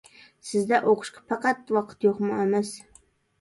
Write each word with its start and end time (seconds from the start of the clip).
سىزدە 0.51 0.79
ئوقۇشقا 0.91 1.21
پەقەت 1.33 1.69
ۋاقىت 1.77 2.09
يوقمۇ 2.09 2.39
ئەمەس. 2.39 2.73